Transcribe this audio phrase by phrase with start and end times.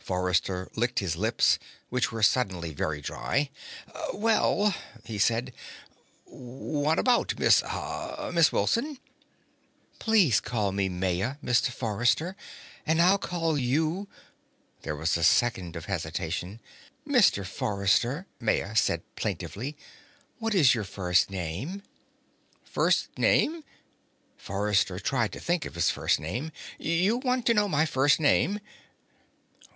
[0.00, 1.58] Forrester licked his lips,
[1.88, 3.50] which were suddenly very dry.
[4.14, 5.52] "Well," he said.
[6.26, 9.00] "What about, Miss uh Miss Wilson?"
[9.98, 11.72] "Please call me Maya, Mr.
[11.72, 12.36] Forrester.
[12.86, 14.06] And I'll call you"
[14.82, 16.60] There was a second of hesitation.
[17.04, 17.44] "Mr.
[17.44, 19.76] Forrester," Maya said plaintively,
[20.38, 21.82] "what is your first name?"
[22.62, 23.64] "First name?"
[24.36, 26.52] Forrester tried to think of his first name.
[26.78, 28.60] "You want to know my first name?"